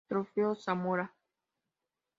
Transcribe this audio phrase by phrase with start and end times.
[0.09, 1.13] Trofeo Zamora.